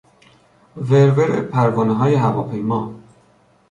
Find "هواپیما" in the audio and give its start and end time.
2.25-2.81